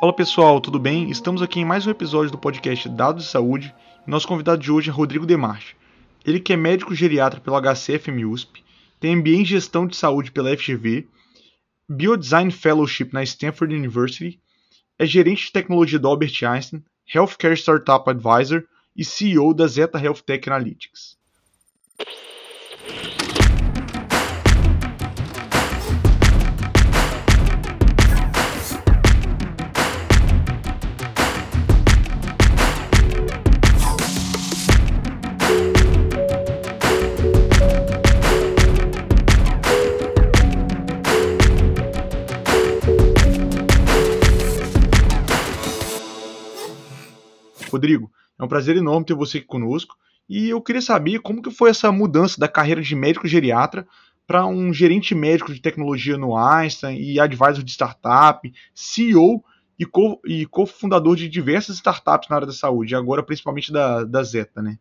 [0.00, 1.10] Fala pessoal, tudo bem?
[1.10, 3.74] Estamos aqui em mais um episódio do podcast Dados de Saúde
[4.06, 5.74] e nosso convidado de hoje é Rodrigo Demarche.
[6.24, 8.62] Ele que é médico geriatra pelo HCFM USP,
[9.00, 11.08] tem MBA em Gestão de Saúde pela FGV,
[11.88, 14.40] Biodesign Fellowship na Stanford University,
[14.96, 18.62] é gerente de tecnologia da Albert Einstein, Healthcare Startup Advisor
[18.96, 21.18] e CEO da Zeta Health Tech Analytics.
[47.78, 49.96] Rodrigo, é um prazer enorme ter você aqui conosco.
[50.28, 53.86] E eu queria saber como que foi essa mudança da carreira de médico geriatra
[54.26, 59.42] para um gerente médico de tecnologia no Einstein e advisor de startup, CEO
[59.78, 64.22] e, co e cofundador de diversas startups na área da saúde, agora principalmente da, da
[64.22, 64.78] Zeta, né?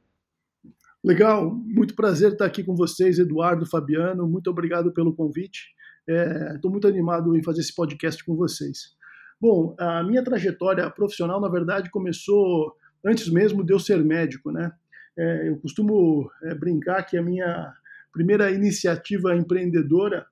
[1.02, 5.68] Legal, muito prazer estar aqui com vocês, Eduardo, Fabiano, muito obrigado pelo convite.
[6.56, 8.98] Estou é, muito animado em fazer esse podcast com vocês.
[9.40, 12.74] Bom, a minha trajetória profissional, na verdade, começou
[13.06, 14.72] antes mesmo de eu ser médico, né?
[15.18, 17.74] É, eu costumo é, brincar que a minha
[18.12, 20.26] primeira iniciativa empreendedora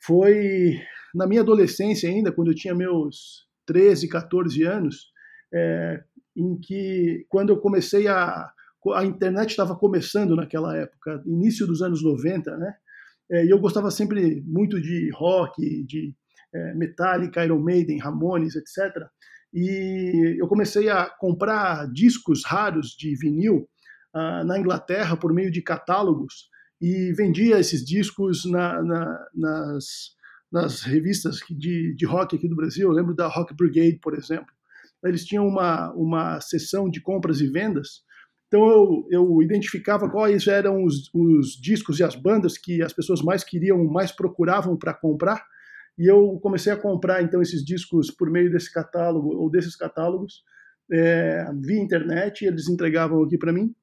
[0.00, 0.80] foi
[1.14, 5.12] na minha adolescência ainda, quando eu tinha meus 13, 14 anos,
[5.52, 6.02] é,
[6.36, 8.50] em que quando eu comecei a
[8.92, 12.74] a internet estava começando naquela época, início dos anos 90, né?
[13.30, 16.14] É, e eu gostava sempre muito de rock, de
[16.54, 19.06] é, Metallica, Iron Maiden, Ramones, etc.
[19.54, 23.68] E eu comecei a comprar discos raros de vinil
[24.12, 26.50] uh, na Inglaterra por meio de catálogos
[26.82, 29.84] e vendia esses discos na, na, nas,
[30.50, 32.88] nas revistas de, de rock aqui do Brasil.
[32.88, 34.52] Eu lembro da Rock Brigade, por exemplo.
[35.04, 38.02] Eles tinham uma, uma sessão de compras e vendas.
[38.48, 43.22] Então eu, eu identificava quais eram os, os discos e as bandas que as pessoas
[43.22, 45.44] mais queriam, mais procuravam para comprar
[45.98, 50.42] e eu comecei a comprar então esses discos por meio desse catálogo ou desses catálogos
[50.90, 52.44] é, via internet.
[52.44, 53.74] Eles entregavam aqui para mim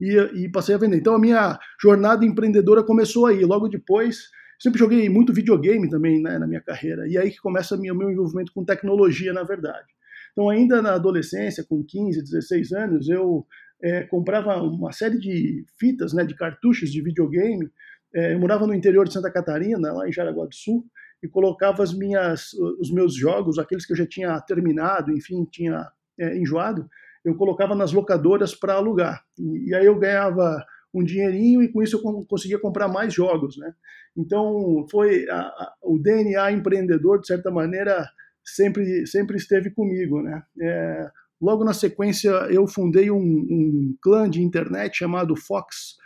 [0.00, 0.96] e, e, passei a vender.
[0.96, 3.44] Então a minha jornada empreendedora começou aí.
[3.44, 7.06] Logo depois, sempre joguei muito videogame também né, na minha carreira.
[7.06, 9.86] E aí que começa o meu, envolvimento com tecnologia, na verdade.
[10.32, 13.46] Então, ainda na adolescência, com 15, 16 anos, eu
[13.82, 17.70] é, comprava uma série de fitas, né, de cartuchos de videogame.
[18.14, 20.84] É, eu morava no interior de Santa Catarina, lá em Jaraguá do Sul,
[21.22, 25.88] e colocava as minhas, os meus jogos, aqueles que eu já tinha terminado, enfim, tinha
[26.18, 26.88] é, enjoado,
[27.24, 29.22] eu colocava nas locadoras para alugar.
[29.38, 33.56] E, e, aí eu ganhava um dinheirinho e com isso eu conseguia comprar mais jogos,
[33.56, 33.74] né?
[34.16, 38.08] Então foi a, a, o DNA empreendedor de certa maneira
[38.44, 40.42] sempre sempre esteve comigo, né?
[40.60, 41.10] É,
[41.40, 45.96] logo na sequência eu fundei um, um, clã de internet chamado Fox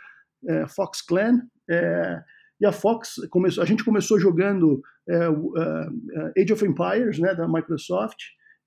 [0.47, 1.41] é, Fox Clan.
[1.69, 2.21] É,
[2.61, 7.47] e a Fox começou, a gente começou jogando é, uh, Age of Empires, né, da
[7.47, 8.19] Microsoft,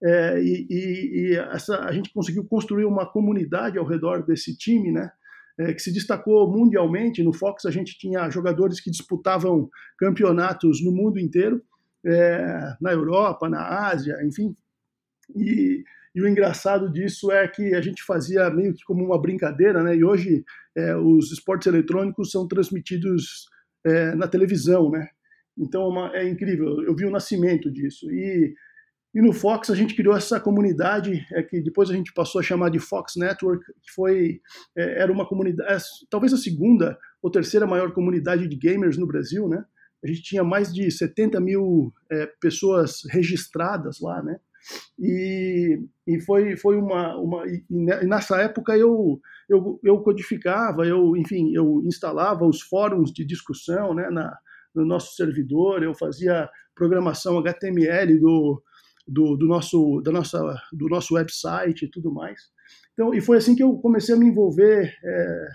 [0.03, 4.91] é, e, e, e essa, a gente conseguiu construir uma comunidade ao redor desse time,
[4.91, 5.11] né,
[5.57, 7.23] é, que se destacou mundialmente.
[7.23, 11.63] No Fox a gente tinha jogadores que disputavam campeonatos no mundo inteiro,
[12.05, 14.57] é, na Europa, na Ásia, enfim.
[15.37, 15.85] E,
[16.15, 19.97] e, o engraçado disso é que a gente fazia meio que como uma brincadeira, né?
[19.97, 20.45] E hoje
[20.77, 23.47] é, os esportes eletrônicos são transmitidos
[23.85, 25.09] é, na televisão, né?
[25.57, 26.83] Então é, uma, é, incrível.
[26.83, 28.55] Eu vi o nascimento disso e
[29.15, 32.43] e no Fox a gente criou essa comunidade é, que depois a gente passou a
[32.43, 34.41] chamar de Fox Network, que foi
[34.77, 35.79] é, era uma comunidade, é,
[36.11, 39.65] talvez a segunda ou terceira maior comunidade de gamers no Brasil, né?
[40.03, 44.39] A gente tinha mais de 70 mil é, pessoas registradas lá, né?
[44.99, 47.17] E, e foi, foi uma.
[47.17, 47.65] uma e
[48.07, 54.09] nessa época eu, eu, eu codificava, eu, enfim, eu instalava os fóruns de discussão né,
[54.11, 54.37] na,
[54.75, 58.63] no nosso servidor, eu fazia programação HTML do,
[59.07, 60.41] do, do, nosso, da nossa,
[60.73, 62.41] do nosso website e tudo mais.
[62.93, 65.47] Então, e foi assim que eu comecei a me envolver é,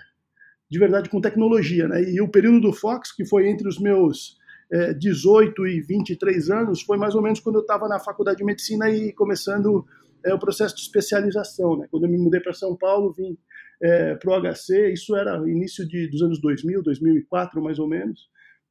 [0.70, 1.88] de verdade com tecnologia.
[1.88, 2.02] Né?
[2.04, 4.38] E o período do Fox, que foi entre os meus
[4.72, 8.44] é, 18 e 23 anos, foi mais ou menos quando eu estava na faculdade de
[8.44, 9.84] medicina e começando
[10.24, 11.78] é, o processo de especialização.
[11.78, 11.88] Né?
[11.90, 13.36] Quando eu me mudei para São Paulo, vim
[13.82, 18.28] é, para o HC, isso era início de, dos anos 2000, 2004 mais ou menos.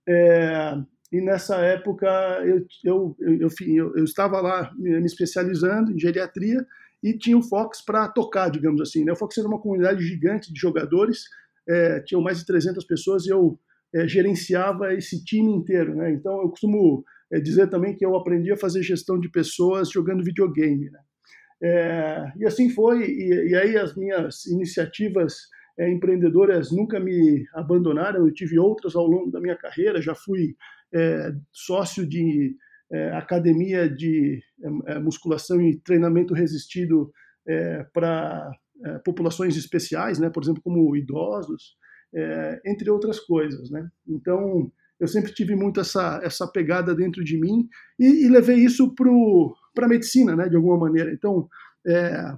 [0.07, 0.77] É,
[1.11, 2.07] e nessa época
[2.45, 6.65] eu, eu, eu, eu, eu estava lá me especializando em geriatria
[7.01, 9.03] e tinha o Fox para tocar, digamos assim.
[9.03, 9.11] Né?
[9.11, 11.23] O Fox era uma comunidade gigante de jogadores,
[11.67, 13.59] é, tinham mais de 300 pessoas e eu
[13.93, 15.95] é, gerenciava esse time inteiro.
[15.95, 16.11] Né?
[16.11, 20.23] Então eu costumo é, dizer também que eu aprendi a fazer gestão de pessoas jogando
[20.23, 20.89] videogame.
[20.89, 20.99] Né?
[21.61, 25.35] É, e assim foi, e, e, aí as minhas iniciativas
[25.79, 30.53] empreendedoras nunca me abandonaram, eu tive outras ao longo da minha carreira, já fui
[31.53, 32.53] sócio de
[33.13, 34.41] academia de
[35.01, 37.09] musculação e treinamento resistido
[37.93, 38.51] para
[39.05, 41.77] populações especiais, né, por exemplo, como idosos,
[42.65, 43.69] entre outras coisas.
[43.69, 43.87] Né?
[44.07, 47.67] Então, eu sempre tive muito essa, essa pegada dentro de mim
[47.97, 51.11] e, e levei isso para a medicina, né, de alguma maneira.
[51.13, 51.47] Então,
[51.87, 52.35] é,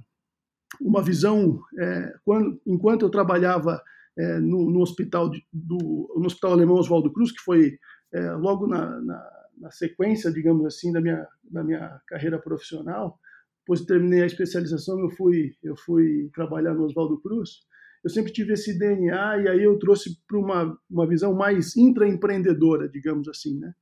[0.79, 3.81] uma visão, é, quando, enquanto eu trabalhava
[4.17, 7.77] é, no, no, hospital de, do, no hospital alemão Oswaldo Cruz, que foi
[8.13, 13.17] é, logo na, na, na, sequência, digamos assim, da minha, da minha carreira profissional,
[13.61, 17.61] depois terminei a especialização, eu fui, eu fui trabalhar no Oswaldo Cruz,
[18.03, 22.89] eu sempre tive esse DNA e aí eu trouxe para uma, uma visão mais intraempreendedora,
[22.89, 23.73] digamos assim, né?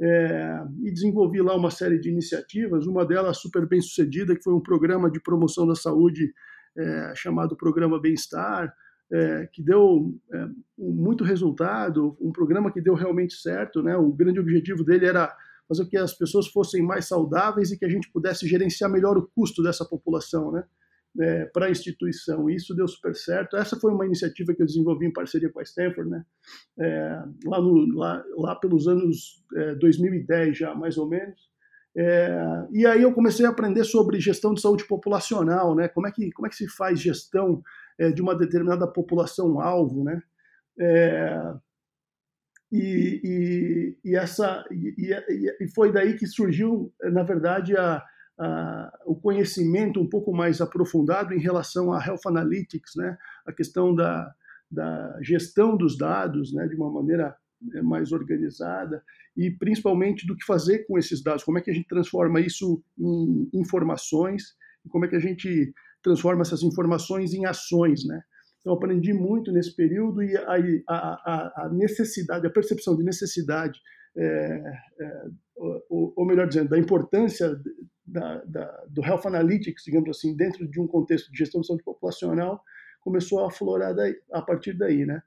[0.00, 4.52] É, e desenvolvi lá uma série de iniciativas, uma delas super bem sucedida, que foi
[4.52, 6.32] um programa de promoção da saúde
[6.76, 8.72] é, chamado Programa Bem-Estar,
[9.12, 10.46] é, que deu é,
[10.78, 13.82] muito resultado, um programa que deu realmente certo.
[13.82, 13.96] Né?
[13.96, 15.32] O grande objetivo dele era
[15.68, 19.16] fazer com que as pessoas fossem mais saudáveis e que a gente pudesse gerenciar melhor
[19.16, 20.50] o custo dessa população.
[20.50, 20.64] Né?
[21.20, 22.48] É, para a instituição.
[22.48, 23.56] E isso deu super certo.
[23.56, 26.24] Essa foi uma iniciativa que eu desenvolvi em parceria com a Stanford, né?
[26.78, 31.50] É, lá, no, lá, lá, pelos anos é, 2010 já, mais ou menos.
[31.94, 35.88] É, e aí eu comecei a aprender sobre gestão de saúde populacional, né?
[35.88, 37.62] Como é que, como é que se faz gestão
[37.98, 40.22] é, de uma determinada população-alvo, né?
[40.78, 41.54] É,
[42.70, 45.12] e, e, e, essa, e,
[45.60, 48.02] e, foi daí que surgiu, na verdade, a,
[49.06, 53.16] o conhecimento um pouco mais aprofundado em relação a Health Analytics, né?
[53.46, 54.32] a questão da,
[54.70, 56.66] da gestão dos dados né?
[56.66, 57.36] de uma maneira
[57.74, 59.02] é, mais organizada
[59.36, 62.82] e principalmente do que fazer com esses dados, como é que a gente transforma isso
[62.98, 68.20] em informações e como é que a gente transforma essas informações em ações, né?
[68.60, 70.56] Então aprendi muito nesse período e a,
[70.88, 73.78] a, a necessidade, a percepção de necessidade,
[74.16, 74.62] é,
[75.00, 75.24] é,
[75.88, 77.54] ou, ou, melhor dizendo, da importância
[78.06, 81.84] da, da, do Health Analytics, digamos assim, dentro de um contexto de gestão de saúde
[81.84, 82.62] populacional,
[83.00, 85.22] começou a aflorar daí, a partir daí, né?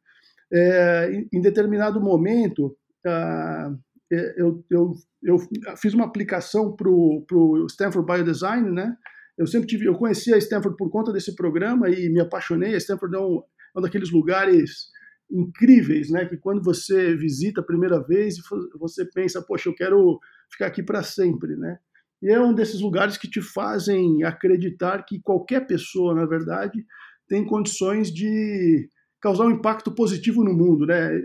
[0.53, 4.93] É, em, determinado momento, é, eu, eu,
[5.23, 5.37] eu,
[5.77, 8.95] fiz uma aplicação para o Stanford Biodesign, né?
[9.37, 12.73] Eu sempre tive, eu conheci a Stanford por conta desse programa e me apaixonei.
[12.73, 13.43] A Stanford é um,
[13.75, 14.89] é um daqueles lugares
[15.29, 16.25] incríveis, né?
[16.25, 18.37] Que quando você visita a primeira vez,
[18.79, 20.19] você pensa, poxa, eu quero
[20.51, 21.77] ficar aqui para sempre, né?
[22.21, 26.85] E é um desses lugares que te fazem acreditar que qualquer pessoa, na verdade,
[27.27, 28.89] tem condições de
[29.21, 31.15] causar um impacto positivo no mundo, né?
[31.15, 31.21] É,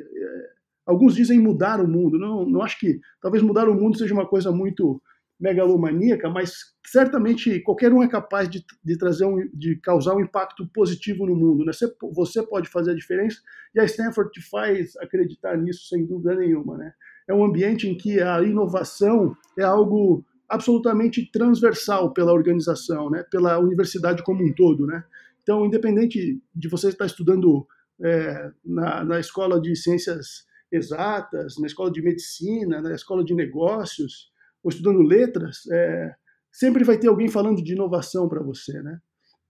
[0.87, 2.19] alguns dizem mudar o mundo.
[2.19, 5.00] Não, não acho que talvez mudar o mundo seja uma coisa muito
[5.41, 10.69] megalomaníaca, mas certamente qualquer um é capaz de, de trazer um, de causar um impacto
[10.69, 11.65] positivo no mundo.
[11.65, 11.73] Né?
[11.73, 13.39] Você, você pode fazer a diferença
[13.75, 16.77] e a Stanford te faz acreditar nisso sem dúvida nenhuma.
[16.77, 16.93] Né?
[17.27, 23.57] É um ambiente em que a inovação é algo absolutamente transversal pela organização, né, pela
[23.61, 25.05] universidade como um todo, né.
[25.43, 27.67] Então, independente de você estar estudando
[28.03, 34.31] é, na, na escola de ciências exatas, na escola de medicina, na escola de negócios,
[34.62, 36.15] ou estudando letras, é,
[36.53, 38.99] sempre vai ter alguém falando de inovação para você, né?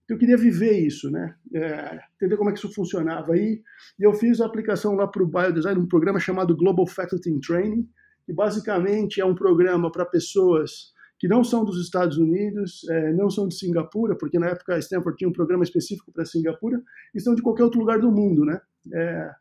[0.09, 1.35] Eu queria viver isso, né?
[1.55, 3.37] É, entender como é que isso funcionava.
[3.37, 3.61] E,
[3.97, 7.87] e eu fiz a aplicação lá para o Biodesign, um programa chamado Global Faculty Training,
[8.25, 13.29] que basicamente é um programa para pessoas que não são dos Estados Unidos, é, não
[13.29, 16.81] são de Singapura, porque na época a Stanford tinha um programa específico para Singapura,
[17.13, 18.59] e são de qualquer outro lugar do mundo, né?
[18.91, 19.31] É,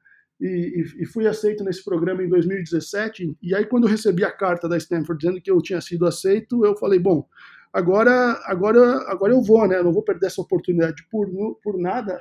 [0.40, 3.36] e, e, fui aceito nesse programa em 2017.
[3.42, 6.64] E aí, quando eu recebi a carta da Stanford dizendo que eu tinha sido aceito,
[6.64, 7.26] eu falei: bom,
[7.72, 9.78] agora, agora, agora eu vou, né?
[9.78, 11.28] Eu não vou perder essa oportunidade por,
[11.62, 12.18] por nada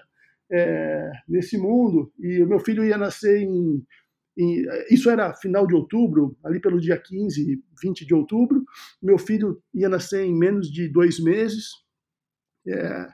[0.52, 2.12] é, nesse mundo.
[2.20, 3.84] E o meu filho ia nascer em
[4.90, 8.64] isso era final de outubro, ali pelo dia 15, 20 de outubro.
[9.02, 11.72] Meu filho ia nascer em menos de dois meses.
[12.66, 13.08] É,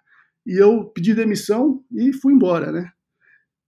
[0.45, 2.91] e eu pedi demissão e fui embora, né?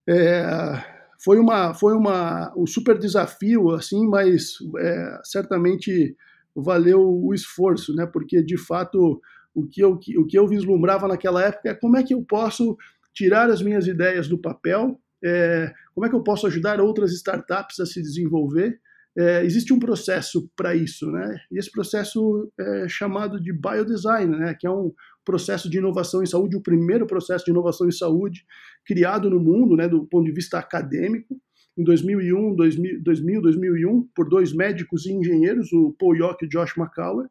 [0.08, 6.16] É, foi uma, foi uma, um super desafio, assim, mas é, certamente
[6.56, 8.06] valeu o esforço, né?
[8.06, 9.22] Porque, de fato,
[9.54, 12.78] o que, eu, o que eu vislumbrava naquela época é como é que eu posso
[13.14, 17.80] tirar as minhas ideias do papel é, como é que eu posso ajudar outras startups
[17.80, 18.80] a se desenvolver?
[19.18, 21.40] É, existe um processo para isso, né?
[21.52, 24.54] E esse processo é chamado de biodesign, né?
[24.54, 24.94] Que é um
[25.26, 28.46] processo de inovação em saúde, o primeiro processo de inovação em saúde
[28.88, 29.88] criado no mundo, né?
[29.88, 31.36] Do ponto de vista acadêmico.
[31.78, 36.50] em 2001, 2000, 2000 2001 por dois médicos e engenheiros, o Paul Yock e o
[36.50, 37.28] Josh McCauer,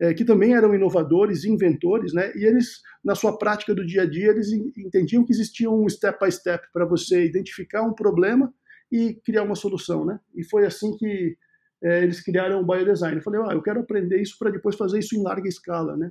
[0.00, 2.32] é, que também eram inovadores, inventores, né?
[2.34, 6.18] E eles, na sua prática do dia a dia, eles entendiam que existia um step
[6.24, 8.50] by step para você identificar um problema
[8.90, 10.18] e criar uma solução, né?
[10.34, 11.36] E foi assim que
[11.82, 13.16] é, eles criaram o biodesign.
[13.16, 16.10] Eu falei, ah, eu quero aprender isso para depois fazer isso em larga escala, né?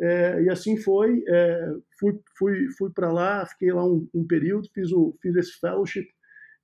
[0.00, 4.68] É, e assim foi, é, fui, fui, fui para lá, fiquei lá um, um, período,
[4.72, 6.06] fiz, o, fiz esse fellowship,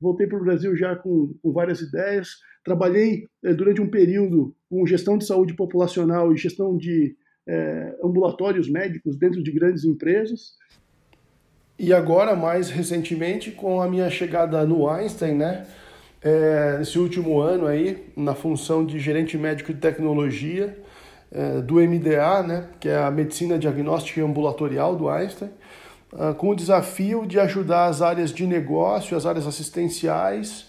[0.00, 2.28] voltei para o Brasil já com, com, várias ideias,
[2.64, 7.16] trabalhei é, durante um período com gestão de saúde populacional e gestão de
[7.48, 10.56] é, ambulatórios médicos dentro de grandes empresas.
[11.76, 15.66] E agora, mais recentemente, com a minha chegada no Einstein, né?
[16.22, 20.78] É, nesse último ano aí, na função de gerente médico de tecnologia,
[21.62, 25.50] do MDA, né, que é a Medicina Diagnóstica e Ambulatorial do Einstein,
[26.12, 30.66] uh, com o desafio de ajudar as áreas de negócio, as áreas assistenciais,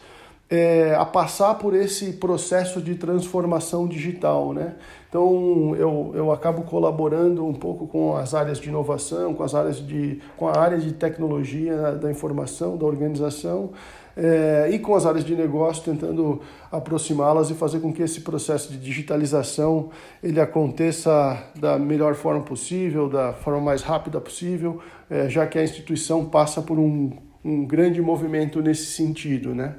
[0.50, 4.54] é, a passar por esse processo de transformação digital.
[4.54, 4.76] Né?
[5.10, 9.78] Então eu, eu acabo colaborando um pouco com as áreas de inovação, com as áreas
[9.78, 13.72] de com a área de tecnologia da informação, da organização,
[14.16, 16.42] é, e com as áreas de negócio, tentando
[16.72, 19.90] aproximá-las e fazer com que esse processo de digitalização
[20.24, 24.80] ele aconteça da melhor forma possível, da forma mais rápida possível,
[25.10, 27.12] é, já que a instituição passa por um,
[27.44, 29.54] um grande movimento nesse sentido.
[29.54, 29.76] Né?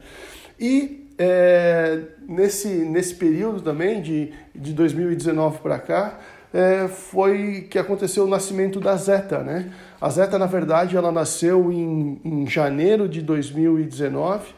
[0.60, 6.20] E é, nesse, nesse período também, de, de 2019 para cá,
[6.52, 9.70] é, foi que aconteceu o nascimento da Zeta, né?
[10.00, 14.48] A Zeta, na verdade, ela nasceu em, em janeiro de 2019,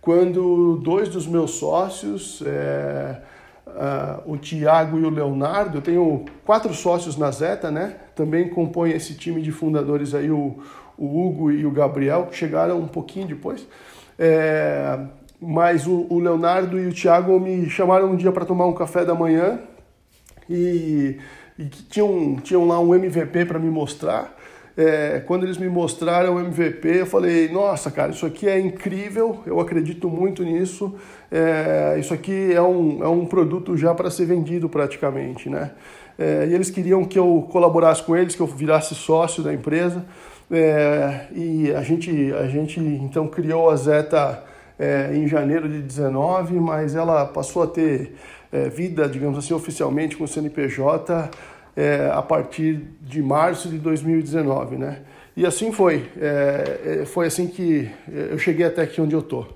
[0.00, 3.20] quando dois dos meus sócios, é,
[3.66, 7.96] uh, o Tiago e o Leonardo, eu tenho quatro sócios na Zeta, né?
[8.16, 10.58] Também compõem esse time de fundadores aí, o,
[10.96, 13.66] o Hugo e o Gabriel, que chegaram um pouquinho depois.
[14.18, 14.98] É,
[15.40, 19.04] mas o, o, Leonardo e o Tiago me chamaram um dia para tomar um café
[19.04, 19.60] da manhã
[20.50, 21.18] e,
[21.56, 24.36] e tinham, tinham lá um MVP para me mostrar
[24.78, 29.42] é, quando eles me mostraram o MVP, eu falei: nossa, cara, isso aqui é incrível,
[29.44, 30.94] eu acredito muito nisso.
[31.32, 35.72] É, isso aqui é um, é um produto já para ser vendido praticamente, né?
[36.16, 40.04] É, e eles queriam que eu colaborasse com eles, que eu virasse sócio da empresa.
[40.48, 44.44] É, e a gente, a gente então criou a Zeta
[44.78, 48.14] é, em janeiro de 19, mas ela passou a ter
[48.52, 51.28] é, vida, digamos assim, oficialmente com o CNPJ
[51.78, 55.02] é, a partir de março de 2019, né?
[55.36, 56.10] E assim foi.
[56.20, 59.46] É, é, foi assim que eu cheguei até aqui onde eu tô.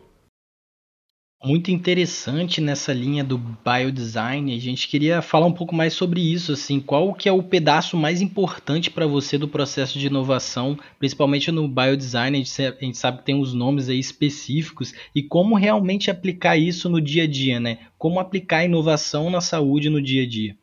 [1.45, 4.55] Muito interessante nessa linha do biodesign.
[4.55, 7.97] A gente queria falar um pouco mais sobre isso, assim, qual que é o pedaço
[7.97, 12.37] mais importante para você do processo de inovação, principalmente no biodesign.
[12.37, 17.01] A gente, sabe que tem os nomes aí específicos e como realmente aplicar isso no
[17.01, 17.79] dia a dia, né?
[17.99, 20.62] Como aplicar a inovação na saúde no dia a dia.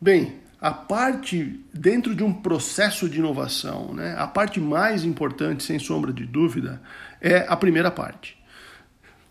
[0.00, 5.78] Bem, a parte dentro de um processo de inovação, né, a parte mais importante, sem
[5.78, 6.80] sombra de dúvida,
[7.20, 8.38] é a primeira parte.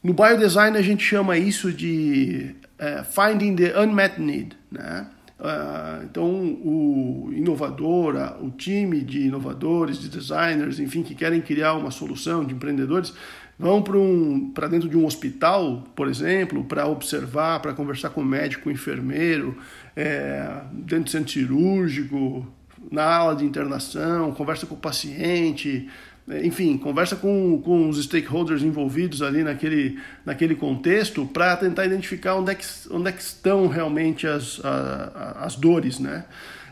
[0.04, 5.08] No biodesign a gente chama isso de uh, finding the unmet need, né?
[5.40, 11.92] Uh, então o inovador, o time de inovadores, de designers, enfim, que querem criar uma
[11.92, 13.14] solução, de empreendedores,
[13.58, 18.26] vão para um, dentro de um hospital, por exemplo, para observar, para conversar com o
[18.26, 19.58] médico, o enfermeiro,
[19.98, 22.46] é, dentro do centro cirúrgico,
[22.92, 25.90] na ala de internação, conversa com o paciente,
[26.30, 32.36] é, enfim, conversa com, com os stakeholders envolvidos ali naquele, naquele contexto para tentar identificar
[32.36, 36.26] onde é, que, onde é que estão realmente as, a, as dores, né?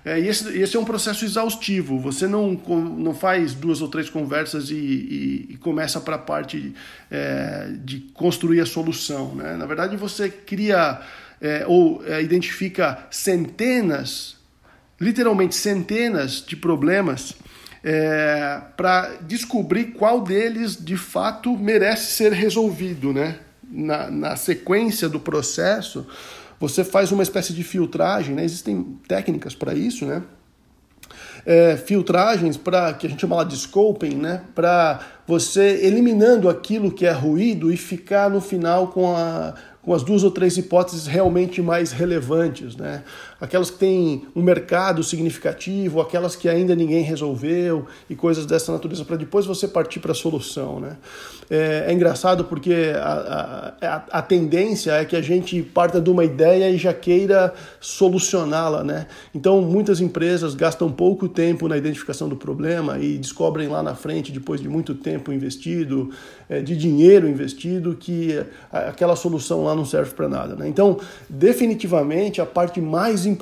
[0.05, 1.97] É, e esse, esse é um processo exaustivo.
[1.97, 6.75] Você não, não faz duas ou três conversas e, e, e começa para a parte
[7.09, 9.33] é, de construir a solução.
[9.33, 9.57] Né?
[9.57, 11.01] Na verdade, você cria
[11.45, 14.35] é, ou é, identifica centenas,
[14.99, 17.35] literalmente centenas de problemas
[17.83, 23.13] é, para descobrir qual deles de fato merece ser resolvido.
[23.13, 23.37] Né?
[23.69, 26.07] Na, na sequência do processo,
[26.59, 28.43] você faz uma espécie de filtragem, né?
[28.43, 30.23] existem técnicas para isso, né?
[31.45, 34.41] É, filtragens para que a gente chama lá de scoping, né?
[34.55, 39.53] Para você eliminando aquilo que é ruído e ficar no final com a
[39.85, 43.03] com as duas ou três hipóteses realmente mais relevantes, né?
[43.45, 49.05] Aquelas que têm um mercado significativo, aquelas que ainda ninguém resolveu e coisas dessa natureza,
[49.05, 50.97] para depois você partir para a solução, né?
[51.47, 56.25] É, é, engraçado porque a, a, a, tendência é que a gente parta de uma
[56.25, 59.05] ideia e já queira solucioná-la, né?
[59.33, 64.31] Então, muitas empresas gastam pouco tempo na identificação do problema e descobrem lá na frente,
[64.31, 66.09] depois de muito tempo investido,
[66.49, 70.55] é, de dinheiro investido, que aquela solução lá não serve para nada.
[70.55, 70.67] Né?
[70.67, 70.97] Então,
[71.29, 73.34] definitivamente, a parte mais importante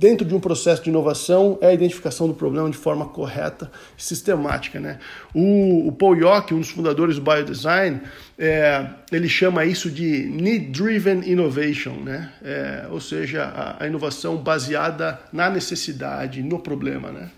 [0.00, 4.02] dentro de um processo de inovação é a identificação do problema de forma correta e
[4.02, 4.80] sistemática.
[4.80, 4.98] Né?
[5.34, 8.00] O, o Paul Yock, um dos fundadores do Biodesign,
[8.38, 12.32] é, ele chama isso de Need-Driven Innovation, né?
[12.42, 17.10] É, ou seja, a, a, inovação baseada na necessidade, no problema.
[17.10, 17.28] Né?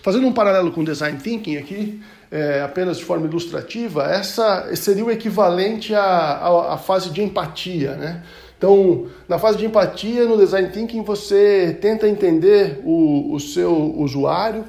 [0.00, 5.10] Fazendo um paralelo com Design Thinking aqui, é, apenas de forma ilustrativa, essa seria o
[5.10, 7.94] equivalente à, à, à, fase de empatia.
[7.94, 8.22] Né?
[8.58, 14.64] Então, na fase de empatia, no Design Thinking, você tenta entender o, o seu usuário,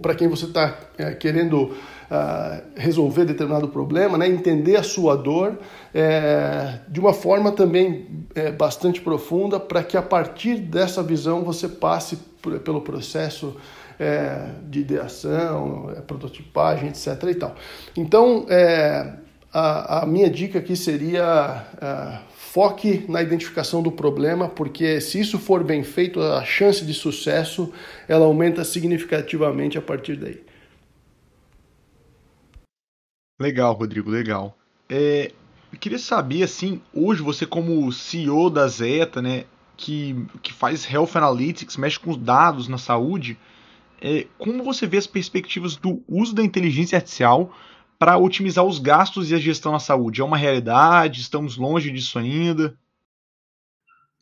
[0.00, 4.28] para quem você está é, querendo uh, resolver determinado problema, né?
[4.28, 5.58] entender a sua dor
[5.92, 11.68] é, de uma forma também é, bastante profunda, para que a partir dessa visão você
[11.68, 13.56] passe por, pelo processo
[13.98, 17.22] é, de ideação, é, prototipagem, etc.
[17.24, 17.54] E tal.
[17.96, 19.12] Então, é,
[19.52, 25.38] a, a, minha dica aqui seria é, foque na identificação do problema, porque se isso
[25.38, 27.72] for bem feito, a chance de sucesso
[28.06, 30.42] ela aumenta significativamente a partir daí.
[33.40, 34.58] Legal, Rodrigo, legal.
[34.88, 35.30] É,
[35.72, 39.44] eu queria saber, assim, hoje você como CEO da Zeta, né,
[39.76, 43.38] que, que faz Health Analytics, mexe com os dados na saúde,
[44.00, 47.52] é, como você vê as perspectivas do uso da inteligência artificial
[47.98, 50.20] para otimizar os gastos e a gestão na saúde?
[50.20, 51.20] É uma realidade?
[51.20, 52.76] Estamos longe disso ainda?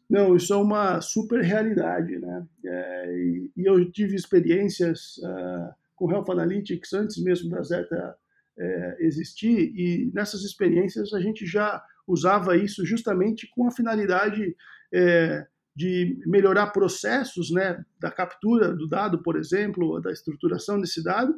[0.09, 2.47] Não, isso é uma super realidade, né?
[2.64, 8.16] É, e, eu tive experiências uh, com Health Analytics antes mesmo da Zeta
[8.59, 14.56] é, existir, e nessas experiências a gente já usava isso justamente com a finalidade
[14.92, 21.37] é, de melhorar processos né, da captura do dado, por exemplo, da estruturação desse dado,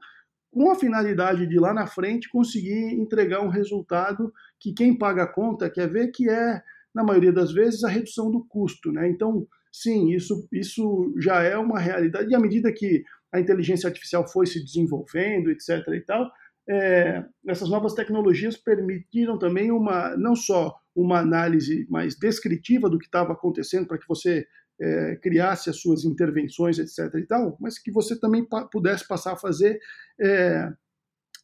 [0.50, 5.32] com a finalidade de lá na frente conseguir entregar um resultado que quem paga a
[5.32, 6.62] conta quer ver, que é,
[6.94, 8.90] na maioria das vezes, a redução do custo.
[8.90, 9.08] Né?
[9.08, 12.30] Então, sim, isso, isso já é uma realidade.
[12.30, 15.86] E à medida que a inteligência artificial foi se desenvolvendo, etc.
[15.94, 16.30] e tal,
[16.68, 23.06] é, essas novas tecnologias permitiram também uma, não só uma análise mais descritiva do que
[23.06, 24.46] estava acontecendo para que você
[24.80, 27.14] é, criasse as suas intervenções, etc.
[27.16, 29.78] e tal, mas que você também pa pudesse passar a fazer
[30.20, 30.70] é,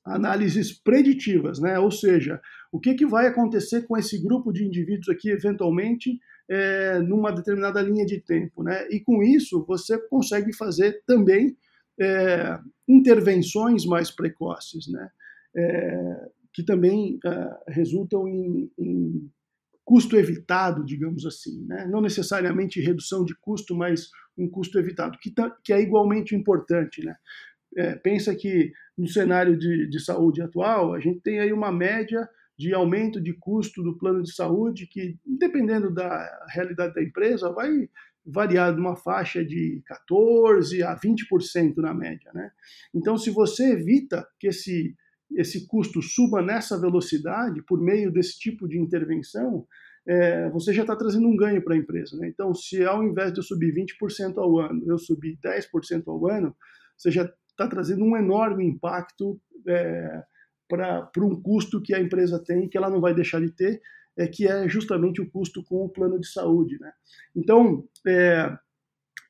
[0.05, 1.79] análises preditivas, né?
[1.79, 6.19] Ou seja, o que, que vai acontecer com esse grupo de indivíduos aqui eventualmente
[6.49, 8.87] é, numa determinada linha de tempo, né?
[8.91, 11.57] E com isso você consegue fazer também
[12.01, 15.11] é, intervenções mais precoces, né?
[15.57, 19.31] É, que também uh, resultam em, em,
[19.85, 21.65] custo evitado, digamos assim.
[21.67, 21.87] Né?
[21.87, 27.05] Não necessariamente redução de custo, mas um custo evitado, que, tá, que é igualmente importante.
[27.05, 27.15] Né?
[27.77, 32.29] É, pensa que no cenário de, de saúde atual, a gente tem aí uma média
[32.57, 37.89] de aumento de custo do plano de saúde que, dependendo da realidade da empresa, vai
[38.25, 42.31] variar de uma faixa de 14% a 20% na média.
[42.33, 42.51] Né?
[42.95, 44.97] Então, se você evita que esse
[45.37, 49.67] esse custo suba nessa velocidade por meio desse tipo de intervenção,
[50.07, 52.17] é, você já está trazendo um ganho para a empresa.
[52.17, 52.29] Né?
[52.29, 56.55] Então, se ao invés de eu subir 20% ao ano, eu subir 10% ao ano,
[56.97, 60.23] você já está trazendo um enorme impacto é,
[60.69, 63.81] para um custo que a empresa tem, que ela não vai deixar de ter,
[64.17, 66.79] é, que é justamente o custo com o plano de saúde.
[66.79, 66.93] Né?
[67.35, 68.57] Então, é,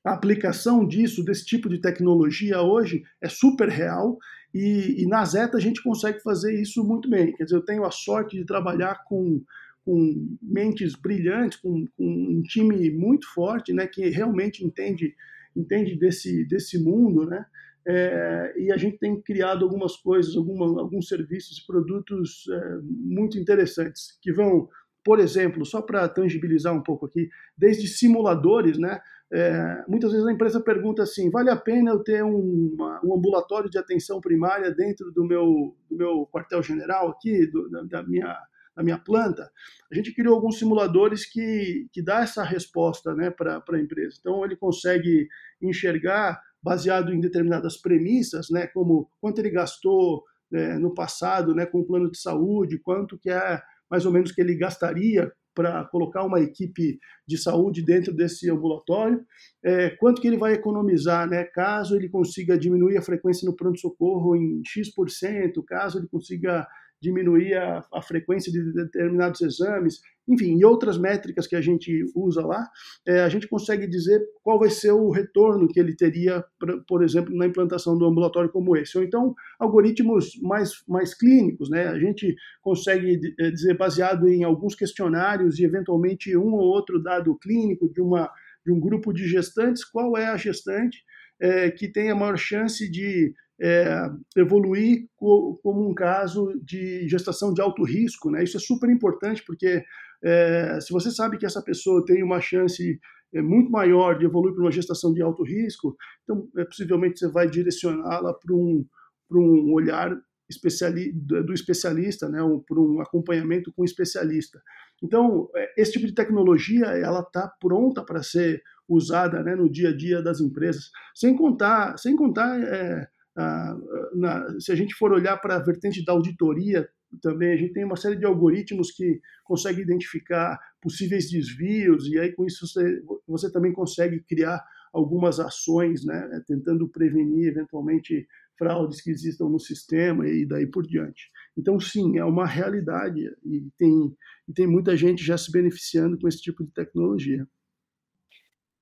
[0.05, 4.19] a aplicação disso, desse tipo de tecnologia hoje, é super real
[4.55, 7.33] e, e, na Zeta a gente consegue fazer isso muito bem.
[7.35, 9.43] Quer dizer, eu tenho a sorte de trabalhar com,
[9.85, 15.13] com mentes brilhantes, com, com um time muito forte, né, que realmente entende,
[15.57, 17.45] entende desse, desse mundo, né?
[17.87, 23.37] É, e a gente tem criado algumas coisas, alguma, alguns serviços e produtos é, muito
[23.37, 24.69] interessantes, que vão,
[25.05, 29.01] por exemplo, só para tangibilizar um pouco aqui, desde simuladores, né?
[29.33, 33.71] É, muitas vezes a empresa pergunta assim: vale a pena eu ter um, um ambulatório
[33.71, 38.39] de atenção primária dentro do meu, do meu quartel-general aqui, do, da, da, minha,
[38.77, 39.51] da minha planta?
[39.91, 44.17] A gente criou alguns simuladores que, que dá essa resposta né, para a empresa.
[44.21, 45.27] Então, ele consegue
[45.61, 51.81] enxergar, baseado em determinadas premissas, né, como quanto ele gastou né, no passado né, com
[51.81, 53.61] o plano de saúde, quanto que é
[53.91, 59.25] mais ou menos que ele gastaria para colocar uma equipe de saúde dentro desse ambulatório,
[59.63, 64.37] é, quanto que ele vai economizar, né, caso ele consiga diminuir a frequência no pronto-socorro
[64.37, 66.67] em X%, caso ele consiga
[67.05, 72.41] diminuir a, a, frequência de determinados exames, enfim, e outras métricas que a gente usa
[72.41, 72.67] lá,
[73.07, 77.05] é, a gente consegue dizer qual vai ser o retorno que ele teria, pra, por
[77.05, 78.97] exemplo, na implantação do ambulatório como esse.
[78.97, 81.89] Ou então, algoritmos mais, mais clínicos, né?
[81.89, 87.37] A gente consegue é, dizer, baseado em alguns questionários e, eventualmente, um ou outro dado
[87.39, 88.31] clínico de, uma,
[88.65, 91.05] de um grupo de gestantes, qual é a gestante
[91.41, 97.53] é, que tem a maior chance de é, evoluir co, como um caso de gestação
[97.53, 98.31] de alto risco.
[98.31, 98.45] Né?
[98.45, 99.85] Isso é super importante porque
[100.23, 102.99] é, se você sabe que essa pessoa tem uma chance
[103.33, 107.29] é, muito maior de evoluir para uma gestação de alto risco, então é, possivelmente você
[107.29, 108.85] vai direcioná-la para um,
[109.33, 110.17] um olhar
[110.49, 114.61] especiali do especialista, né, um, para um acompanhamento com um especialista.
[115.03, 119.89] Então, é, esse tipo de tecnologia ela está pronta para ser usada né, no dia
[119.89, 123.77] a dia das empresas, sem contar, sem contar é, ah,
[124.15, 126.89] na, se a gente for olhar para a vertente da auditoria,
[127.21, 132.33] também a gente tem uma série de algoritmos que conseguem identificar possíveis desvios, e aí
[132.33, 139.11] com isso você, você também consegue criar algumas ações, né, tentando prevenir eventualmente fraudes que
[139.11, 141.29] existam no sistema e daí por diante.
[141.57, 144.17] Então, sim, é uma realidade e tem,
[144.49, 147.47] e tem muita gente já se beneficiando com esse tipo de tecnologia.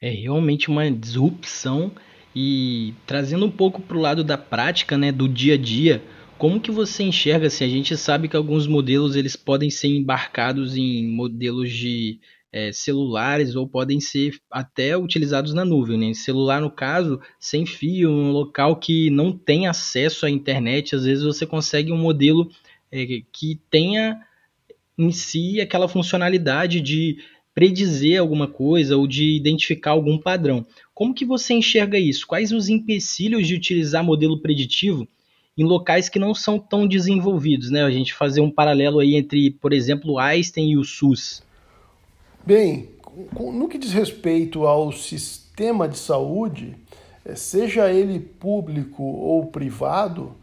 [0.01, 1.95] É realmente uma disrupção
[2.35, 6.03] e trazendo um pouco para o lado da prática, né, do dia a dia,
[6.39, 9.89] como que você enxerga se assim, a gente sabe que alguns modelos eles podem ser
[9.89, 12.19] embarcados em modelos de
[12.53, 16.13] é, celulares ou podem ser até utilizados na nuvem, né?
[16.15, 21.25] Celular no caso, sem fio, um local que não tem acesso à internet, às vezes
[21.25, 22.51] você consegue um modelo
[22.91, 24.21] é, que tenha
[24.99, 27.19] em si aquela funcionalidade de
[27.55, 30.65] predizer alguma coisa ou de identificar algum padrão.
[30.95, 32.27] Como que você enxerga isso?
[32.27, 35.07] Quais os empecilhos de utilizar modelo preditivo
[35.57, 37.83] em locais que não são tão desenvolvidos, né?
[37.83, 41.43] A gente fazer um paralelo aí entre, por exemplo, o Einstein e o SUS.
[42.45, 42.89] Bem,
[43.37, 46.75] no que diz respeito ao sistema de saúde,
[47.25, 50.35] eh, seja ele público ou privado,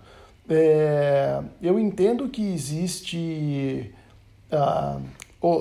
[0.48, 3.92] é, eu entendo que existe
[4.52, 5.00] a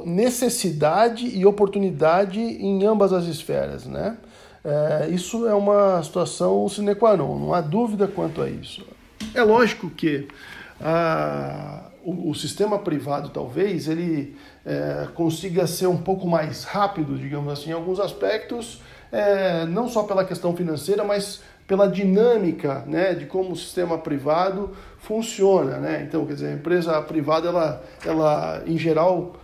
[0.05, 4.17] necessidade e oportunidade em ambas as esferas, né?
[4.65, 8.85] É, isso é uma situação sine qua non, não há dúvida quanto a isso.
[9.35, 10.27] É lógico que
[10.81, 14.37] a, o, o, sistema privado, talvez, ele
[14.67, 20.03] é, consiga ser um pouco mais rápido, digamos assim, em alguns aspectos, é, não só
[20.03, 25.79] pela questão financeira, mas pela dinâmica né, de como o sistema privado funciona.
[25.79, 26.05] Né?
[26.07, 29.37] Então, quer dizer, a empresa privada, ela, ela em geral,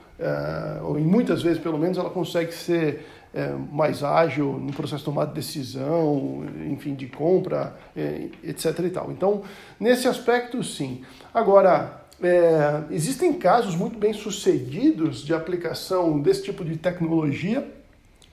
[0.83, 5.05] ou em muitas vezes pelo menos, ela consegue ser é, mais ágil no processo de
[5.05, 8.79] tomada de decisão, enfim, de compra, é, etc.
[8.79, 9.11] e tal.
[9.11, 9.42] Então,
[9.79, 11.03] nesse aspecto, sim.
[11.33, 17.66] Agora, é, existem casos muito bem sucedidos de aplicação desse tipo de tecnologia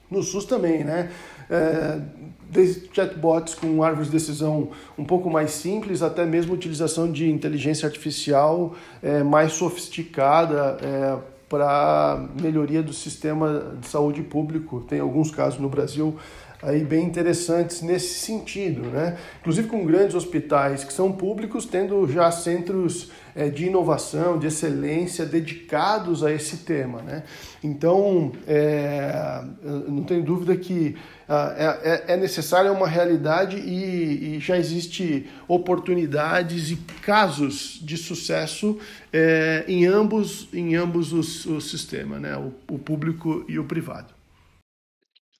[0.08, 1.10] no SUS também, né?
[1.50, 2.00] É,
[2.48, 7.86] desde chatbots com árvores de decisão um pouco mais simples, até mesmo utilização de inteligência
[7.86, 11.18] artificial é, mais sofisticada é,
[11.52, 14.80] para melhoria do sistema de saúde público.
[14.80, 16.16] Tem alguns casos no Brasil
[16.62, 19.18] aí bem interessantes nesse sentido, né?
[19.40, 23.10] Inclusive com grandes hospitais que são públicos, tendo já centros
[23.54, 27.22] de inovação, de excelência dedicados a esse tema, né?
[27.62, 29.42] Então, é,
[29.88, 30.96] não tenho dúvida que
[31.28, 38.78] é, é, é necessária uma realidade e, e, já existe oportunidades e casos de sucesso
[39.12, 42.36] é, em ambos, em ambos os, os sistemas, né?
[42.36, 44.12] o, o público e o privado.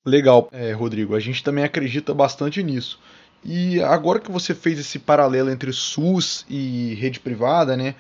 [0.05, 1.15] Legal, é, Rodrigo.
[1.15, 2.99] A gente também acredita bastante nisso.
[3.45, 7.95] E agora que você fez esse paralelo entre SUS e rede privada, né?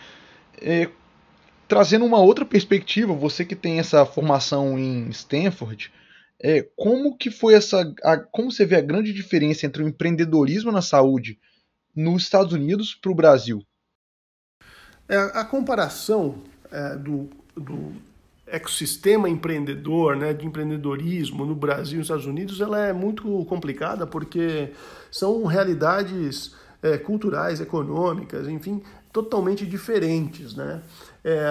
[0.61, 0.89] É,
[1.67, 5.93] trazendo uma outra perspectiva, você que tem essa formação em Stanford,
[6.41, 7.93] é, como que foi essa.
[8.03, 11.39] A, como você vê a grande diferença entre o empreendedorismo na saúde
[11.95, 13.65] nos Estados Unidos para o Brasil?
[15.09, 17.93] É, a comparação é, do, do
[18.47, 24.07] ecossistema empreendedor, né, de empreendedorismo no Brasil e nos Estados Unidos, ela é muito complicada
[24.07, 24.73] porque
[25.11, 30.83] são realidades é, culturais, econômicas, enfim, totalmente diferentes, né?
[31.23, 31.45] É,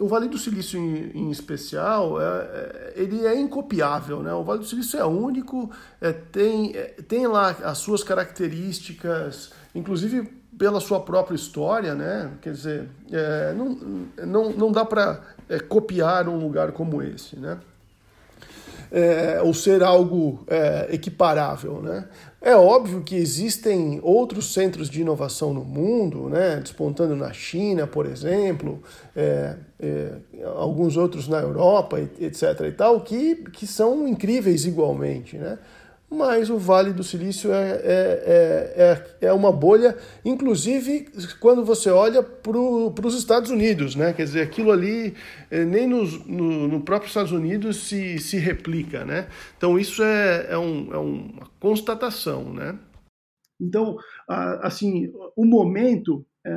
[0.00, 4.32] o Vale do Silício em, em especial, é, é, ele é incopiável, né?
[4.32, 10.38] O Vale do Silício é único, é, tem, é, tem lá as suas características, inclusive
[10.56, 12.32] pela sua própria história, né?
[12.40, 12.88] Quer dizer,
[13.56, 17.58] não, não, não dá para é, copiar um lugar como esse, né?
[18.90, 22.06] É, ou ser algo é, equiparável, né?
[22.40, 26.60] É óbvio que existem outros centros de inovação no mundo, né?
[26.62, 28.82] Despontando na China, por exemplo,
[29.14, 30.12] é, é,
[30.56, 32.42] alguns outros na Europa, etc.
[32.66, 35.58] e tal, que, que são incríveis igualmente, né?
[36.10, 41.06] Mas o Vale do Silício é, é, é, é, é uma bolha, inclusive
[41.38, 44.12] quando você olha para os Estados Unidos, né?
[44.14, 45.14] Quer dizer, aquilo ali
[45.50, 49.28] é, nem nos, no, no próprio Estados Unidos se, se replica, né?
[49.56, 52.78] Então isso é, é, um, é uma constatação, né?
[53.60, 53.96] Então,
[54.62, 56.50] assim, o momento é,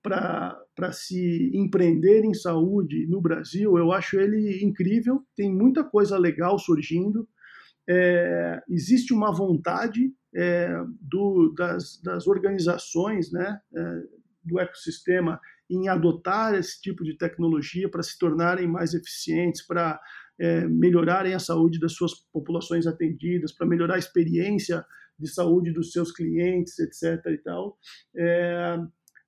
[0.00, 6.56] para se empreender em saúde no Brasil, eu acho ele incrível, tem muita coisa legal
[6.58, 7.28] surgindo,
[7.88, 14.02] é, existe uma vontade é, do, das, das, organizações né, é,
[14.44, 20.00] do ecossistema em adotar esse tipo de tecnologia para se tornarem mais eficientes, para
[20.38, 24.84] é, melhorarem a saúde das suas populações atendidas, para melhorar a experiência
[25.18, 27.24] de saúde dos seus clientes, etc.
[27.26, 27.78] E tal.
[28.14, 28.78] É,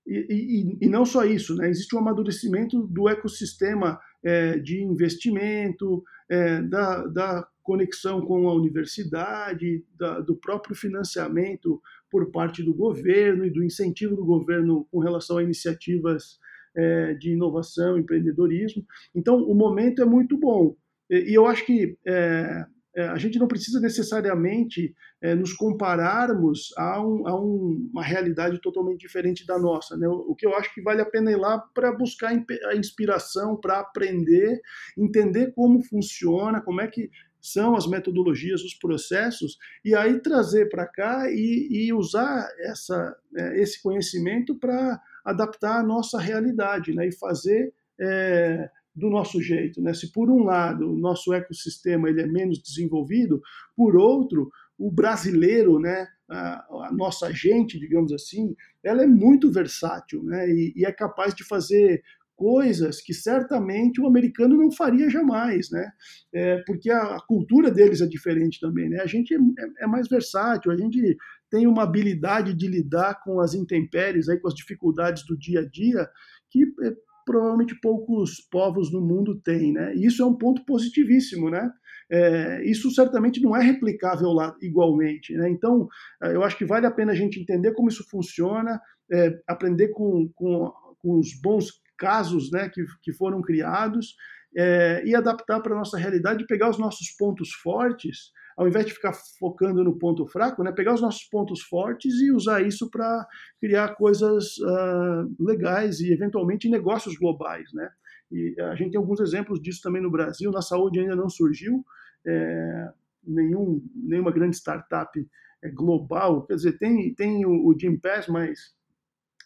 [0.06, 1.68] e, e, e, não só isso, né?
[1.68, 9.84] existe um amadurecimento do ecossistema é, de investimento, é, da, da conexão com a universidade,
[9.98, 15.38] da, do próprio financiamento por parte do governo e do incentivo do governo com relação
[15.38, 16.38] a iniciativas
[16.74, 18.84] é, de inovação, empreendedorismo.
[19.14, 20.76] Então, o momento é muito bom.
[21.10, 22.64] E, e eu acho que é,
[23.02, 29.00] a gente não precisa necessariamente é, nos compararmos a, um, a um, uma realidade totalmente
[29.00, 29.96] diferente da nossa.
[29.96, 30.08] Né?
[30.08, 33.80] O, que eu acho que vale a pena ir lá para buscar a inspiração, para
[33.80, 34.60] aprender,
[34.96, 40.86] entender como funciona, como é que são as metodologias, os processos, e aí trazer para
[40.86, 47.12] cá e, e, usar essa, é, esse conhecimento para adaptar a nossa realidade né, e
[47.12, 49.80] fazer é, do nosso jeito.
[49.80, 49.94] Né?
[49.94, 53.40] Se por um lado o nosso ecossistema ele é menos desenvolvido,
[53.76, 60.22] por outro, o brasileiro, né, a, a nossa gente, digamos assim, ela é muito versátil
[60.22, 62.02] né, e, e é capaz de fazer
[62.38, 65.90] coisas que certamente o americano não faria jamais, né?
[66.32, 69.00] É, porque a, a, cultura deles é diferente também, né?
[69.00, 71.16] A gente é, é, é, mais versátil, a gente
[71.50, 75.68] tem uma habilidade de lidar com as intempéries, aí, com as dificuldades do dia a
[75.68, 76.08] dia,
[76.48, 76.94] que é,
[77.28, 79.94] provavelmente poucos povos no mundo têm, né?
[79.94, 81.70] E isso é um ponto positivíssimo, né?
[82.10, 85.50] É, isso certamente não é replicável lá igualmente, né?
[85.50, 85.86] Então,
[86.22, 88.80] é, eu acho que vale a pena a gente entender como isso funciona,
[89.12, 94.14] é, aprender com, com, com os bons casos né, que, que foram criados
[94.56, 98.92] é, e adaptar para a nossa realidade, pegar os nossos pontos fortes, ao invés de
[98.92, 103.24] ficar focando no ponto fraco, né, pegar os nossos pontos fortes e usar isso para
[103.60, 107.72] criar coisas uh, legais e, eventualmente, negócios globais.
[107.72, 107.88] Né?
[108.32, 110.50] E a gente tem alguns exemplos disso também no Brasil.
[110.50, 111.84] Na saúde ainda não surgiu
[112.26, 112.90] é,
[113.24, 115.24] nenhum, nenhuma grande startup
[115.62, 116.44] é, global.
[116.44, 118.74] Quer dizer, tem, tem o, o Jim Pass, mas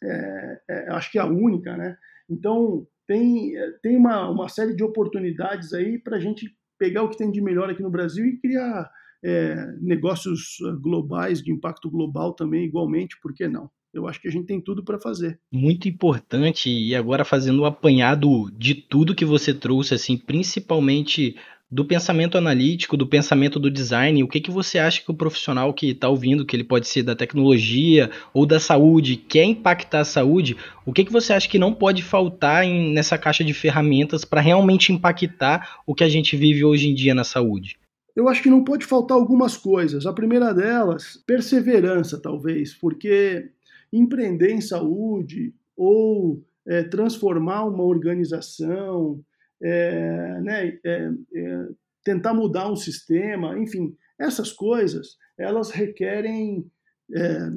[0.03, 1.99] é, é, acho que é a única, né?
[2.31, 7.19] Então, tem, tem uma, uma série de oportunidades aí para a gente pegar o que
[7.19, 8.91] tem de melhor aqui no Brasil e criar
[9.23, 13.71] é, negócios globais, de impacto global também, igualmente, por que não?
[13.93, 15.39] Eu acho que a gente tem tudo para fazer.
[15.53, 21.37] Muito importante, e agora fazendo o apanhado de tudo que você trouxe, assim, principalmente
[21.73, 25.73] do pensamento analítico, do pensamento do design, o que, que você acha que o profissional
[25.73, 30.05] que está ouvindo, que ele pode ser da tecnologia ou da saúde, quer impactar a
[30.05, 30.55] saúde,
[30.85, 34.43] o que, que você acha que não pode faltar em, nessa caixa de ferramentas para
[34.43, 37.79] realmente impactar o que a gente vive hoje em dia na saúde?
[38.15, 40.07] Eu acho que não pode faltar algumas coisas.
[40.07, 43.51] A primeira delas, perseverança, talvez, porque
[43.93, 49.23] empreender em saúde ou é, transformar uma organização,
[49.63, 51.69] é, né, é, é,
[52.05, 56.71] tentar mudar um sistema, enfim, essas coisas elas requerem
[57.15, 57.51] é,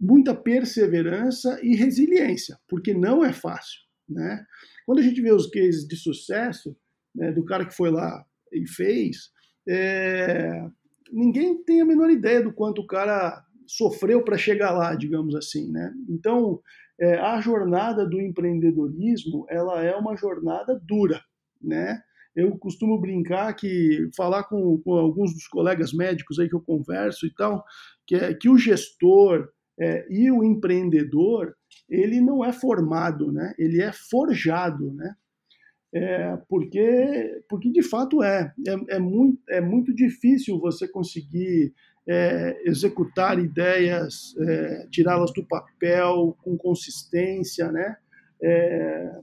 [0.00, 4.44] muita perseverança e resiliência, porque não é fácil, né?
[4.84, 6.76] Quando a gente vê os cases de sucesso
[7.14, 9.30] né, do cara que foi lá e fez,
[9.68, 10.66] é,
[11.12, 15.70] ninguém tem a menor ideia do quanto o cara sofreu para chegar lá, digamos assim,
[15.70, 15.92] né?
[16.08, 16.60] Então,
[17.00, 21.20] é, a jornada do empreendedorismo ela é uma jornada dura,
[21.60, 22.00] né?
[22.36, 27.26] Eu costumo brincar que falar com, com alguns dos colegas médicos aí que eu converso
[27.26, 27.64] e tal,
[28.06, 29.48] que é que o gestor
[29.78, 31.54] é, e o empreendedor
[31.88, 33.54] ele não é formado, né?
[33.58, 35.14] Ele é forjado, né?
[35.94, 38.52] É, porque, porque de fato é.
[38.66, 41.72] É, é, muito, é muito difícil você conseguir
[42.06, 47.96] é, executar ideias, é, tirá-las do papel com consistência, né?
[48.42, 49.20] É,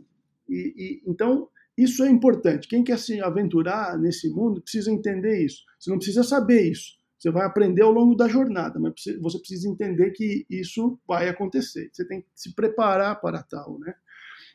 [0.50, 2.70] e, e, então, isso é importante.
[2.70, 5.64] Quem quer se aventurar nesse mundo precisa entender isso.
[5.78, 7.00] Você não precisa saber isso.
[7.20, 11.90] Você vai aprender ao longo da jornada, mas você precisa entender que isso vai acontecer.
[11.92, 13.94] Você tem que se preparar para tal, né?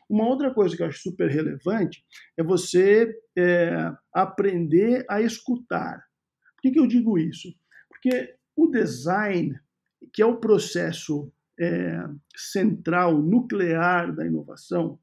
[0.09, 2.03] Uma outra coisa que eu acho super relevante
[2.37, 6.03] é você é, aprender a escutar.
[6.55, 7.53] Por que, que eu digo isso?
[7.89, 9.59] Porque o design,
[10.13, 12.03] que é o processo é,
[12.35, 14.99] central, nuclear da inovação,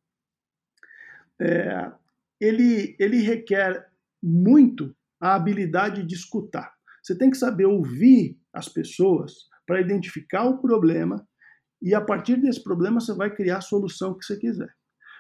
[1.41, 1.93] é,
[2.41, 3.87] ele, ele requer
[4.23, 6.73] muito a habilidade de escutar.
[7.03, 11.27] Você tem que saber ouvir as pessoas para identificar o problema
[11.83, 14.75] e a partir desse problema você vai criar a solução que você quiser.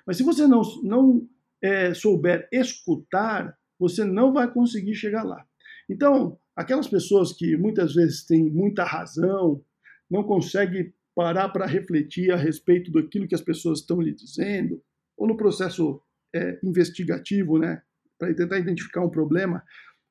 [0.06, 1.28] Mas se você não, não
[1.62, 5.44] é, souber escutar, você não vai conseguir chegar lá.
[5.88, 9.62] Então, aquelas pessoas que muitas vezes têm muita razão,
[10.10, 14.82] não conseguem parar para refletir a respeito daquilo que as pessoas estão lhe dizendo,
[15.16, 16.00] ou no processo
[16.34, 17.82] é, investigativo, né,
[18.18, 19.62] para tentar identificar um problema,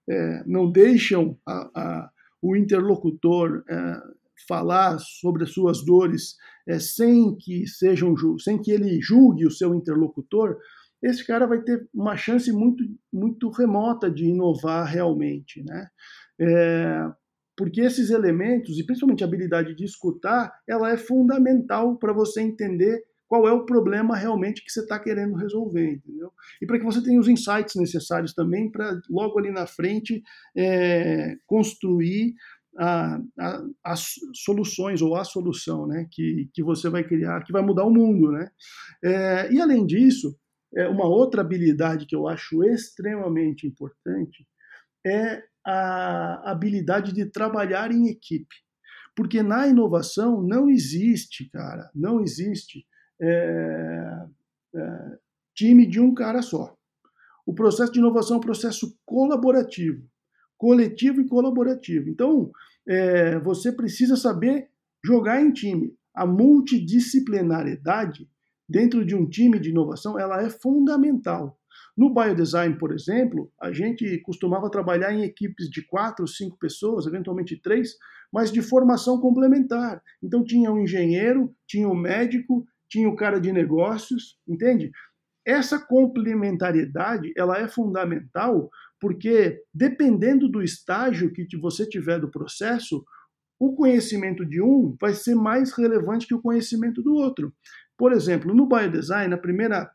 [0.09, 4.01] é, não deixam a, a, o interlocutor é,
[4.47, 6.35] falar sobre as suas dores
[6.67, 10.57] é, sem que sejam sem que ele julgue o seu interlocutor,
[11.01, 15.87] esse cara vai ter uma chance muito muito remota de inovar realmente, né?
[16.39, 17.11] É,
[17.55, 23.03] porque esses elementos e principalmente a habilidade de escutar, ela é fundamental para você entender
[23.33, 26.31] qual é o problema realmente que você está querendo resolver, entendeu?
[26.61, 30.21] E para que você tenha os insights necessários também para logo ali na frente
[30.55, 32.35] é, construir
[32.77, 37.61] a, a, as soluções ou a solução né, que, que você vai criar, que vai
[37.61, 38.31] mudar o mundo.
[38.31, 38.49] Né?
[39.03, 40.37] É, e além disso,
[40.75, 44.45] é, uma outra habilidade que eu acho extremamente importante
[45.05, 48.55] é a habilidade de trabalhar em equipe.
[49.15, 52.85] Porque na inovação não existe, cara, não existe
[53.21, 54.25] é,
[54.75, 55.17] é,
[55.55, 56.75] time de um cara só.
[57.45, 60.03] O processo de inovação é um processo colaborativo
[60.63, 62.07] coletivo e colaborativo.
[62.07, 62.49] Então,
[62.87, 64.69] é, você precisa saber
[65.05, 65.93] jogar em time.
[66.15, 68.29] A multidisciplinariedade
[68.69, 71.59] dentro de um time de inovação ela é fundamental.
[71.97, 77.61] No biodesign, por exemplo, a gente costumava trabalhar em equipes de quatro, cinco pessoas, eventualmente
[77.61, 77.97] três,
[78.31, 80.01] mas de formação complementar.
[80.23, 84.93] Então tinha o um engenheiro, tinha o um médico, tinha o cara de negócios, entende?
[85.45, 88.71] Essa complementariedade ela é fundamental
[89.03, 93.03] porque dependendo do estágio que você tiver do processo,
[93.59, 97.53] o conhecimento de um vai ser mais relevante que o conhecimento do outro.
[97.97, 99.91] Por exemplo, no biodesign, a primeira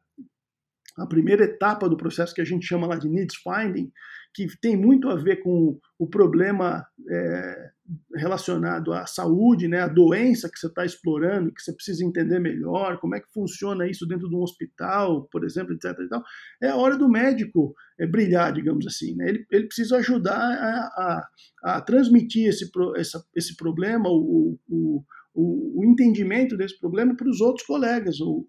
[0.99, 3.91] a primeira etapa do processo que a gente chama lá de needs finding,
[4.35, 7.71] que tem muito a ver com o problema é,
[8.15, 12.99] relacionado à saúde, né, a doença que você está explorando, que você precisa entender melhor,
[12.99, 15.99] como é que funciona isso dentro de um hospital, por exemplo, etc.
[15.99, 16.23] E tal,
[16.63, 19.15] é a hora do médico é, brilhar, digamos assim.
[19.15, 19.29] Né?
[19.31, 21.29] Ele, ele precisa ajudar a,
[21.65, 27.29] a, a transmitir esse, essa, esse problema, o, o o, o, entendimento desse problema para
[27.29, 28.45] os outros colegas, o,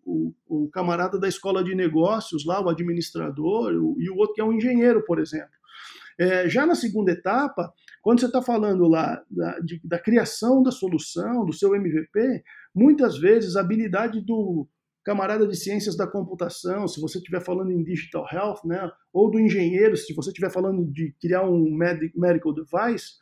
[0.74, 5.04] camarada da escola de negócios lá, o administrador, e o outro que é um engenheiro,
[5.06, 5.59] por exemplo.
[6.20, 10.72] É, já na segunda etapa, quando você está falando lá da, de, da criação da
[10.72, 12.44] solução, do seu MVP,
[12.76, 14.68] muitas vezes a habilidade do
[15.04, 19.40] camarada de ciências da computação, se você estiver falando em digital health, né, ou do
[19.40, 21.74] engenheiro, se você estiver falando de criar um
[22.16, 23.14] medical device,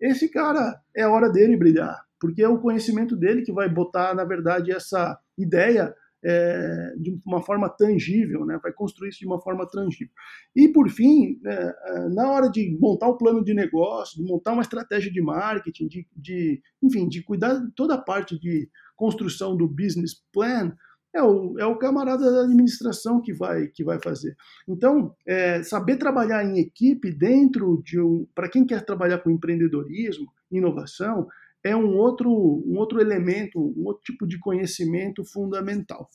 [0.00, 4.24] esse cara é hora dele brilhar porque é o conhecimento dele que vai botar, na
[4.24, 5.92] verdade, essa ideia
[6.24, 8.58] é, de uma forma tangível, né?
[8.62, 10.12] vai construir isso de uma forma tangível.
[10.54, 14.52] E, por fim, é, é, na hora de montar o plano de negócio, de montar
[14.52, 19.56] uma estratégia de marketing, de, de enfim, de cuidar de toda a parte de construção
[19.56, 20.72] do business plan,
[21.14, 24.36] é o, é o camarada da administração que vai, que vai fazer.
[24.68, 28.26] Então, é, saber trabalhar em equipe dentro de um.
[28.34, 31.26] Para quem quer trabalhar com empreendedorismo, inovação,
[31.64, 36.08] é um outro, um outro elemento, um outro tipo de conhecimento fundamental.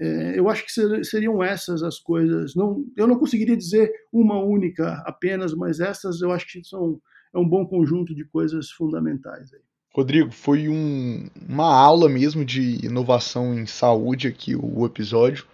[0.00, 2.54] É, eu acho que seriam essas as coisas.
[2.54, 7.00] Não, eu não conseguiria dizer uma única apenas, mas essas eu acho que são
[7.34, 9.52] é um bom conjunto de coisas fundamentais.
[9.52, 9.60] Aí.
[9.94, 15.46] Rodrigo, foi um, uma aula mesmo de inovação em saúde aqui o, episódio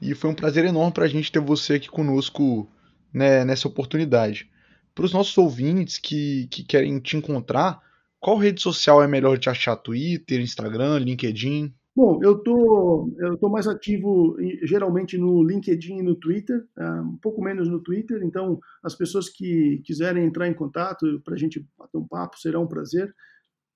[0.00, 2.68] e foi um prazer enorme para a gente ter você aqui conosco
[3.12, 4.50] né, nessa oportunidade.
[4.94, 7.80] Para os nossos ouvintes que, que querem te encontrar,
[8.22, 9.76] qual rede social é melhor de achar?
[9.76, 11.74] Twitter, Instagram, LinkedIn?
[11.94, 17.18] Bom, eu tô, eu tô mais ativo geralmente no LinkedIn e no Twitter, uh, um
[17.18, 21.66] pouco menos no Twitter, então as pessoas que quiserem entrar em contato para a gente
[21.76, 23.12] bater um papo será um prazer.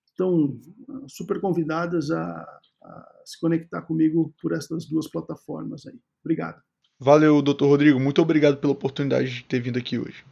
[0.09, 2.41] Estão ah, super convidadas a,
[2.83, 5.99] a se conectar comigo por essas duas plataformas aí.
[6.25, 6.63] Obrigado.
[6.99, 8.01] Valeu, doutor Rodrigo.
[8.01, 10.25] Muito obrigado pela oportunidade de ter vindo aqui hoje.